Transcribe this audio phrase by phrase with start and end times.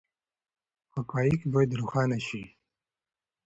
[0.93, 2.43] حقایق باید روښانه شي.